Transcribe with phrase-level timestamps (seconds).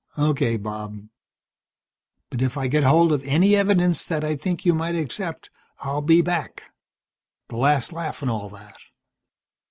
[0.17, 0.97] Okay, Bob.
[2.31, 6.01] But if I get hold of any evidence that I think you might accept, I'll
[6.01, 6.73] be back.
[7.49, 8.77] The last laugh and all that.